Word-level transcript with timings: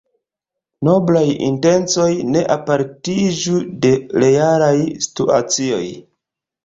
Noblaj 0.87 1.21
intencoj 1.47 2.07
ne 2.35 2.41
apartiĝu 2.57 3.61
de 3.87 3.93
realaj 4.25 4.75
situacioj. 5.09 5.85